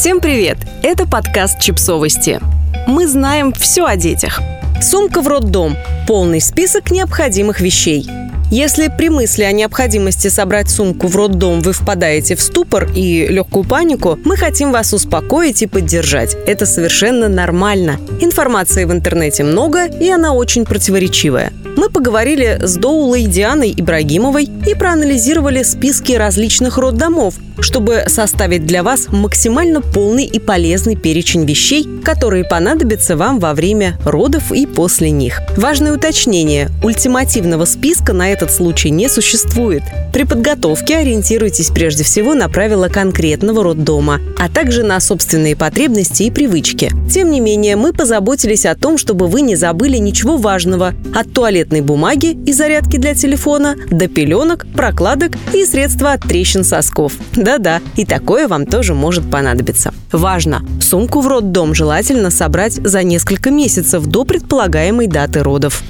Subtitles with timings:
[0.00, 0.56] Всем привет!
[0.82, 2.40] Это подкаст «Чипсовости».
[2.86, 4.40] Мы знаем все о детях.
[4.80, 5.76] Сумка в роддом.
[6.06, 8.08] Полный список необходимых вещей–
[8.50, 13.62] если при мысли о необходимости собрать сумку в роддом вы впадаете в ступор и легкую
[13.64, 16.36] панику, мы хотим вас успокоить и поддержать.
[16.46, 18.00] Это совершенно нормально.
[18.20, 21.52] Информации в интернете много, и она очень противоречивая.
[21.76, 29.08] Мы поговорили с Доулой Дианой Ибрагимовой и проанализировали списки различных роддомов, чтобы составить для вас
[29.10, 35.40] максимально полный и полезный перечень вещей, которые понадобятся вам во время родов и после них.
[35.56, 36.70] Важное уточнение.
[36.82, 39.82] Ультимативного списка на этот случай не существует.
[40.12, 46.30] При подготовке ориентируйтесь прежде всего на правила конкретного роддома, а также на собственные потребности и
[46.30, 46.90] привычки.
[47.10, 51.80] Тем не менее, мы позаботились о том, чтобы вы не забыли ничего важного от туалетной
[51.80, 57.12] бумаги и зарядки для телефона до пеленок, прокладок и средства от трещин сосков.
[57.50, 59.92] Да-да, и такое вам тоже может понадобиться.
[60.12, 60.62] Важно!
[60.80, 65.82] Сумку в роддом желательно собрать за несколько месяцев до предполагаемой даты родов.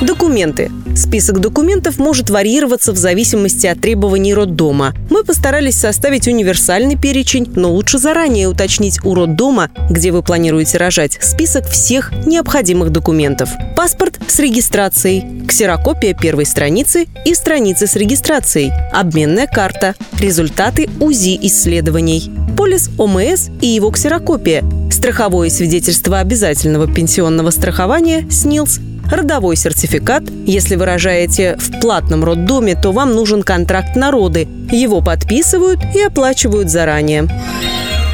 [0.00, 0.70] Документы.
[0.96, 4.94] Список документов может варьироваться в зависимости от требований роддома.
[5.10, 11.18] Мы постарались составить универсальный перечень, но лучше заранее уточнить у роддома, где вы планируете рожать,
[11.20, 13.50] список всех необходимых документов.
[13.76, 22.30] Паспорт с регистрацией, ксерокопия первой страницы и страницы с регистрацией, обменная карта, результаты УЗИ исследований,
[22.56, 30.24] полис ОМС и его ксерокопия, страховое свидетельство обязательного пенсионного страхования СНИЛС родовой сертификат.
[30.46, 34.48] Если вы рожаете в платном роддоме, то вам нужен контракт на роды.
[34.70, 37.28] Его подписывают и оплачивают заранее.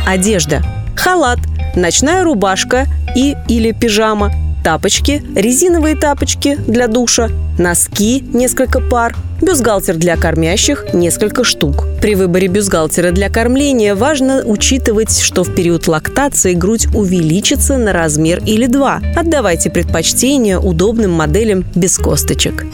[0.07, 0.63] Одежда.
[0.97, 1.39] Халат,
[1.75, 4.33] ночная рубашка и или пижама,
[4.67, 11.85] тапочки, резиновые тапочки для душа, носки– несколько пар, бюстгальтер для кормящих– несколько штук.
[12.03, 18.43] При выборе бюстгальтера для кормления важно учитывать, что в период лактации грудь увеличится на размер
[18.45, 19.01] или два.
[19.15, 22.65] Отдавайте предпочтение удобным моделям без косточек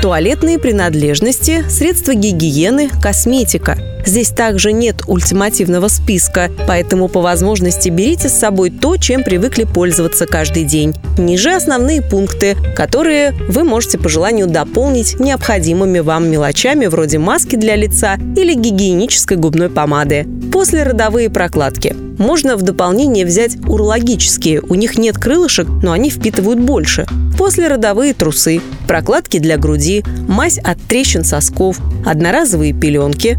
[0.00, 3.78] туалетные принадлежности, средства гигиены, косметика.
[4.04, 10.26] Здесь также нет ультимативного списка, поэтому по возможности берите с собой то, чем привыкли пользоваться
[10.26, 10.94] каждый день.
[11.18, 17.76] Ниже основные пункты, которые вы можете по желанию дополнить необходимыми вам мелочами вроде маски для
[17.76, 20.26] лица или гигиенической губной помады.
[20.52, 21.94] После родовые прокладки.
[22.18, 24.60] Можно в дополнение взять урологические.
[24.60, 27.06] У них нет крылышек, но они впитывают больше.
[27.38, 33.38] После родовые трусы, прокладки для груди, мазь от трещин сосков, одноразовые пеленки,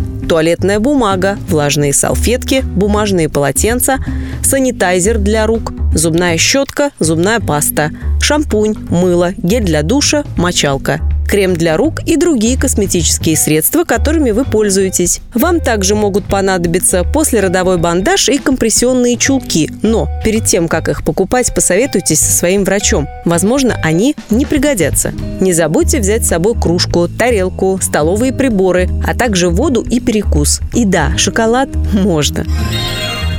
[0.53, 3.97] туалетная бумага, влажные салфетки, бумажные полотенца,
[4.43, 7.89] санитайзер для рук, зубная щетка, зубная паста,
[8.21, 14.45] шампунь, мыло, гель для душа, мочалка– крем для рук и другие косметические средства, которыми вы
[14.45, 15.21] пользуетесь.
[15.33, 21.53] Вам также могут понадобиться послеродовой бандаж и компрессионные чулки, но перед тем, как их покупать,
[21.53, 23.07] посоветуйтесь со своим врачом.
[23.25, 25.13] Возможно, они не пригодятся.
[25.39, 30.61] Не забудьте взять с собой кружку, тарелку, столовые приборы, а также воду и перекус.
[30.73, 32.45] И да, шоколад можно.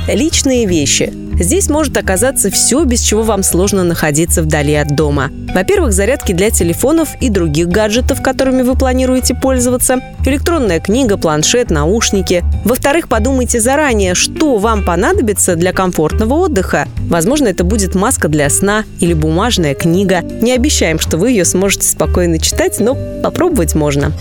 [0.07, 5.31] Личные вещи– Здесь может оказаться все, без чего вам сложно находиться вдали от дома.
[5.53, 12.43] Во-первых, зарядки для телефонов и других гаджетов, которыми вы планируете пользоваться, электронная книга, планшет, наушники.
[12.63, 16.87] Во-вторых, подумайте заранее, что вам понадобится для комфортного отдыха.
[17.09, 20.21] Возможно, это будет маска для сна или бумажная книга.
[20.21, 24.11] Не обещаем, что вы ее сможете спокойно читать, но попробовать можно.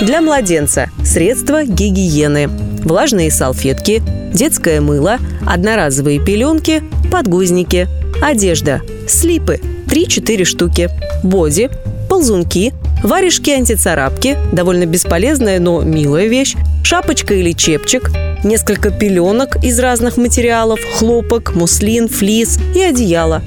[0.00, 2.48] Для младенца– средства гигиены
[2.84, 4.02] влажные салфетки,
[4.32, 7.88] детское мыло, одноразовые пеленки, подгузники,
[8.22, 10.88] одежда, слипы 3-4 штуки,
[11.22, 11.70] боди,
[12.08, 18.10] ползунки, варежки-антицарапки, довольно бесполезная, но милая вещь, шапочка или чепчик,
[18.44, 23.42] несколько пеленок из разных материалов, хлопок, муслин, флис и одеяло.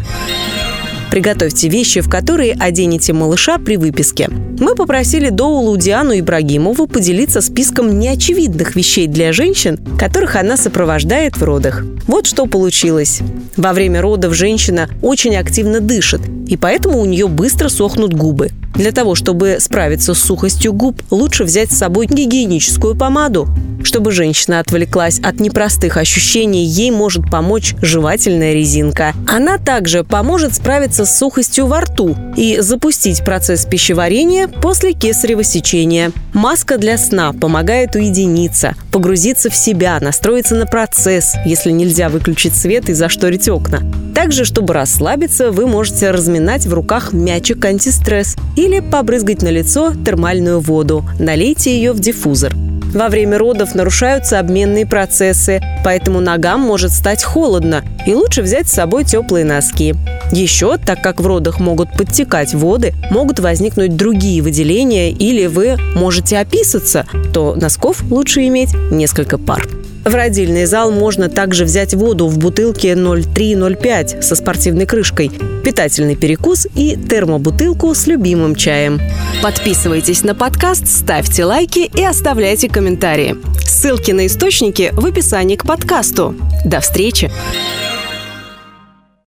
[1.12, 4.30] Приготовьте вещи, в которые оденете малыша при выписке.
[4.63, 11.44] Мы попросили Доулу Диану Ибрагимову поделиться списком неочевидных вещей для женщин, которых она сопровождает в
[11.44, 11.83] родах.
[12.07, 13.19] Вот что получилось.
[13.57, 18.51] Во время родов женщина очень активно дышит, и поэтому у нее быстро сохнут губы.
[18.74, 23.48] Для того, чтобы справиться с сухостью губ, лучше взять с собой гигиеническую помаду.
[23.84, 29.14] Чтобы женщина отвлеклась от непростых ощущений, ей может помочь жевательная резинка.
[29.28, 36.12] Она также поможет справиться с сухостью во рту и запустить процесс пищеварения после кесарево сечения.
[36.34, 42.90] Маска для сна помогает уединиться, погрузиться в себя, настроиться на процесс, если нельзя выключить свет
[42.90, 43.81] и зашторить окна.
[44.16, 50.62] Также, чтобы расслабиться, вы можете разминать в руках мячик антистресс или побрызгать на лицо термальную
[50.62, 51.06] воду.
[51.19, 52.54] Налейте ее в диффузор.
[52.94, 58.74] Во время родов нарушаются обменные процессы, поэтому ногам может стать холодно, и лучше взять с
[58.74, 59.95] собой теплые носки.
[60.31, 66.38] Еще, так как в родах могут подтекать воды, могут возникнуть другие выделения или вы можете
[66.38, 69.68] описаться, то носков лучше иметь несколько пар.
[70.06, 75.32] В родильный зал можно также взять воду в бутылке 0,3-0,5 со спортивной крышкой,
[75.64, 79.00] питательный перекус и термобутылку с любимым чаем.
[79.42, 83.38] Подписывайтесь на подкаст, ставьте лайки и оставляйте комментарии.
[83.66, 86.36] Ссылки на источники в описании к подкасту.
[86.66, 87.32] До встречи!